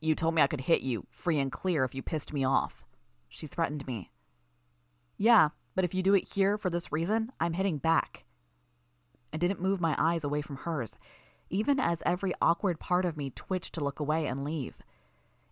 You 0.00 0.14
told 0.14 0.34
me 0.34 0.42
I 0.42 0.46
could 0.46 0.62
hit 0.62 0.82
you, 0.82 1.06
free 1.10 1.38
and 1.38 1.50
clear, 1.50 1.84
if 1.84 1.94
you 1.94 2.02
pissed 2.02 2.32
me 2.32 2.44
off. 2.44 2.84
She 3.28 3.46
threatened 3.46 3.86
me. 3.86 4.10
Yeah, 5.16 5.50
but 5.74 5.84
if 5.84 5.94
you 5.94 6.02
do 6.02 6.14
it 6.14 6.34
here 6.34 6.58
for 6.58 6.68
this 6.68 6.92
reason, 6.92 7.32
I'm 7.40 7.54
hitting 7.54 7.78
back. 7.78 8.24
I 9.32 9.36
didn't 9.36 9.62
move 9.62 9.80
my 9.80 9.94
eyes 9.98 10.22
away 10.22 10.42
from 10.42 10.56
hers, 10.56 10.96
even 11.48 11.80
as 11.80 12.02
every 12.04 12.34
awkward 12.42 12.78
part 12.78 13.04
of 13.04 13.16
me 13.16 13.30
twitched 13.30 13.72
to 13.74 13.82
look 13.82 13.98
away 13.98 14.26
and 14.26 14.44
leave. 14.44 14.78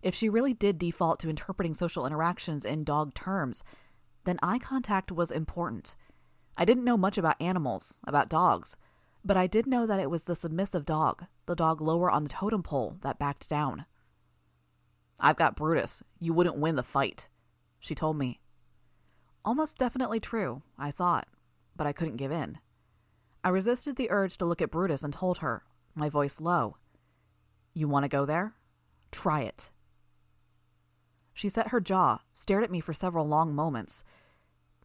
If 0.01 0.13
she 0.13 0.29
really 0.29 0.53
did 0.53 0.77
default 0.77 1.19
to 1.21 1.29
interpreting 1.29 1.73
social 1.73 2.05
interactions 2.05 2.65
in 2.65 2.83
dog 2.83 3.13
terms, 3.13 3.63
then 4.25 4.39
eye 4.43 4.59
contact 4.59 5.11
was 5.11 5.31
important. 5.31 5.95
I 6.57 6.65
didn't 6.65 6.83
know 6.83 6.97
much 6.97 7.17
about 7.17 7.41
animals, 7.41 7.99
about 8.05 8.29
dogs, 8.29 8.75
but 9.25 9.37
I 9.37 9.47
did 9.47 9.65
know 9.65 9.85
that 9.87 9.99
it 9.99 10.09
was 10.09 10.23
the 10.23 10.35
submissive 10.35 10.85
dog, 10.85 11.25
the 11.45 11.55
dog 11.55 11.81
lower 11.81 12.11
on 12.11 12.23
the 12.23 12.29
totem 12.29 12.63
pole, 12.63 12.97
that 13.01 13.19
backed 13.19 13.49
down. 13.49 13.85
I've 15.19 15.35
got 15.37 15.55
Brutus. 15.55 16.03
You 16.19 16.33
wouldn't 16.33 16.57
win 16.57 16.75
the 16.75 16.83
fight, 16.83 17.29
she 17.79 17.95
told 17.95 18.17
me. 18.17 18.39
Almost 19.45 19.77
definitely 19.77 20.19
true, 20.19 20.63
I 20.77 20.91
thought, 20.91 21.27
but 21.75 21.87
I 21.87 21.93
couldn't 21.93 22.17
give 22.17 22.31
in. 22.31 22.57
I 23.43 23.49
resisted 23.49 23.95
the 23.95 24.11
urge 24.11 24.37
to 24.37 24.45
look 24.45 24.61
at 24.61 24.71
Brutus 24.71 25.03
and 25.03 25.13
told 25.13 25.39
her, 25.39 25.63
my 25.95 26.09
voice 26.09 26.41
low, 26.41 26.77
You 27.73 27.87
want 27.87 28.03
to 28.03 28.09
go 28.09 28.25
there? 28.25 28.55
Try 29.11 29.41
it. 29.41 29.69
She 31.33 31.49
set 31.49 31.69
her 31.69 31.81
jaw, 31.81 32.19
stared 32.33 32.63
at 32.63 32.71
me 32.71 32.79
for 32.79 32.93
several 32.93 33.27
long 33.27 33.53
moments. 33.53 34.03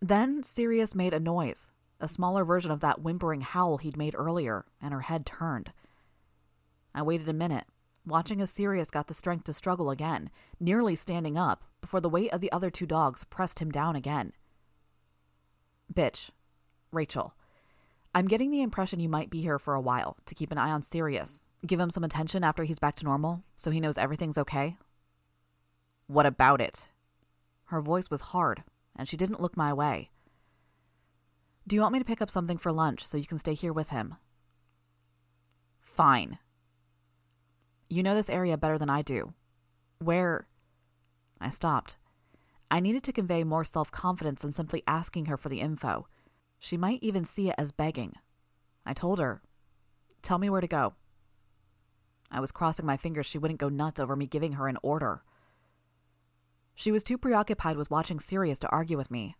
Then 0.00 0.42
Sirius 0.42 0.94
made 0.94 1.14
a 1.14 1.20
noise, 1.20 1.70
a 2.00 2.08
smaller 2.08 2.44
version 2.44 2.70
of 2.70 2.80
that 2.80 3.02
whimpering 3.02 3.40
howl 3.40 3.78
he'd 3.78 3.96
made 3.96 4.14
earlier, 4.16 4.64
and 4.80 4.92
her 4.92 5.00
head 5.02 5.26
turned. 5.26 5.72
I 6.94 7.02
waited 7.02 7.28
a 7.28 7.32
minute, 7.32 7.64
watching 8.06 8.40
as 8.40 8.50
Sirius 8.50 8.90
got 8.90 9.06
the 9.06 9.14
strength 9.14 9.44
to 9.44 9.52
struggle 9.52 9.90
again, 9.90 10.30
nearly 10.58 10.94
standing 10.94 11.36
up, 11.36 11.64
before 11.80 12.00
the 12.00 12.08
weight 12.08 12.32
of 12.32 12.40
the 12.40 12.52
other 12.52 12.70
two 12.70 12.86
dogs 12.86 13.24
pressed 13.24 13.60
him 13.60 13.70
down 13.70 13.96
again. 13.96 14.32
Bitch. 15.92 16.30
Rachel. 16.90 17.34
I'm 18.14 18.26
getting 18.26 18.50
the 18.50 18.62
impression 18.62 19.00
you 19.00 19.08
might 19.08 19.30
be 19.30 19.42
here 19.42 19.58
for 19.58 19.74
a 19.74 19.80
while 19.80 20.16
to 20.26 20.34
keep 20.34 20.50
an 20.50 20.58
eye 20.58 20.70
on 20.70 20.82
Sirius. 20.82 21.44
Give 21.66 21.78
him 21.78 21.90
some 21.90 22.04
attention 22.04 22.42
after 22.42 22.64
he's 22.64 22.78
back 22.78 22.96
to 22.96 23.04
normal 23.04 23.44
so 23.56 23.70
he 23.70 23.80
knows 23.80 23.98
everything's 23.98 24.38
okay. 24.38 24.76
What 26.06 26.26
about 26.26 26.60
it? 26.60 26.88
Her 27.66 27.82
voice 27.82 28.10
was 28.10 28.22
hard, 28.22 28.62
and 28.96 29.06
she 29.06 29.16
didn't 29.18 29.40
look 29.40 29.56
my 29.56 29.72
way. 29.74 30.10
Do 31.68 31.76
you 31.76 31.82
want 31.82 31.92
me 31.92 31.98
to 31.98 32.04
pick 32.04 32.22
up 32.22 32.30
something 32.30 32.56
for 32.56 32.72
lunch 32.72 33.06
so 33.06 33.18
you 33.18 33.26
can 33.26 33.36
stay 33.36 33.52
here 33.52 33.74
with 33.74 33.90
him? 33.90 34.14
Fine. 35.78 36.38
You 37.90 38.02
know 38.02 38.14
this 38.14 38.30
area 38.30 38.56
better 38.56 38.78
than 38.78 38.88
I 38.88 39.02
do. 39.02 39.34
Where? 39.98 40.48
I 41.38 41.50
stopped. 41.50 41.98
I 42.70 42.80
needed 42.80 43.02
to 43.04 43.12
convey 43.12 43.44
more 43.44 43.64
self 43.64 43.90
confidence 43.90 44.40
than 44.40 44.52
simply 44.52 44.82
asking 44.86 45.26
her 45.26 45.36
for 45.36 45.50
the 45.50 45.60
info. 45.60 46.06
She 46.58 46.78
might 46.78 47.02
even 47.02 47.26
see 47.26 47.50
it 47.50 47.54
as 47.58 47.70
begging. 47.70 48.14
I 48.86 48.94
told 48.94 49.18
her, 49.18 49.42
Tell 50.22 50.38
me 50.38 50.48
where 50.48 50.62
to 50.62 50.66
go. 50.66 50.94
I 52.30 52.40
was 52.40 52.50
crossing 52.50 52.86
my 52.86 52.96
fingers 52.96 53.26
she 53.26 53.36
wouldn't 53.36 53.60
go 53.60 53.68
nuts 53.68 54.00
over 54.00 54.16
me 54.16 54.26
giving 54.26 54.52
her 54.52 54.68
an 54.68 54.78
order. 54.82 55.22
She 56.74 56.90
was 56.90 57.04
too 57.04 57.18
preoccupied 57.18 57.76
with 57.76 57.90
watching 57.90 58.20
Sirius 58.20 58.58
to 58.60 58.70
argue 58.70 58.96
with 58.96 59.10
me. 59.10 59.36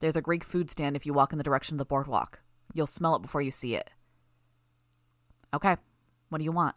There's 0.00 0.16
a 0.16 0.22
Greek 0.22 0.44
food 0.44 0.70
stand 0.70 0.96
if 0.96 1.04
you 1.06 1.12
walk 1.12 1.32
in 1.32 1.38
the 1.38 1.44
direction 1.44 1.74
of 1.74 1.78
the 1.78 1.84
boardwalk. 1.84 2.40
You'll 2.72 2.86
smell 2.86 3.16
it 3.16 3.22
before 3.22 3.42
you 3.42 3.50
see 3.50 3.74
it. 3.74 3.90
Okay, 5.52 5.76
what 6.28 6.38
do 6.38 6.44
you 6.44 6.52
want? 6.52 6.76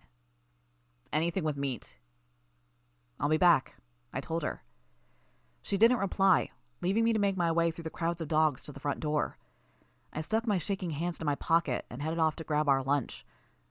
Anything 1.14 1.44
with 1.44 1.58
meat. 1.58 1.98
I'll 3.20 3.30
be 3.30 3.38
back, 3.38 3.76
I 4.14 4.22
told 4.22 4.44
her. 4.44 4.64
She 5.62 5.78
didn't 5.78 5.98
reply, 5.98 6.50
leaving 6.82 7.04
me 7.04 7.14
to 7.14 7.20
make 7.20 7.38
my 7.38 7.52
way 7.52 7.70
through 7.70 7.84
the 7.84 7.90
crowds 7.90 8.22
of 8.22 8.28
dogs 8.28 8.64
to 8.64 8.72
the 8.72 8.80
front 8.80 9.00
door. 9.00 9.38
I 10.12 10.22
stuck 10.22 10.48
my 10.48 10.58
shaking 10.58 10.92
hands 10.92 11.20
to 11.20 11.26
my 11.26 11.36
pocket 11.36 11.86
and 11.90 12.02
headed 12.02 12.20
off 12.20 12.36
to 12.38 12.44
grab 12.44 12.68
our 12.68 12.82
lunch, 12.82 13.26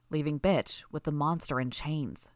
leaving 0.09 0.39
Bitch 0.39 0.83
with 0.91 1.03
the 1.03 1.11
monster 1.11 1.59
in 1.59 1.71
chains. 1.71 2.31